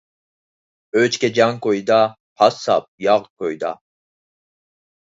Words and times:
ئۆچكە 1.01 1.29
جان 1.35 1.61
كويىدا، 1.67 2.01
قاسساپ 2.43 2.89
ياغ 3.11 3.31
كويىدا. 3.31 3.77